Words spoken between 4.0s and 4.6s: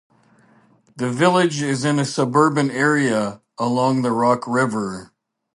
the Rock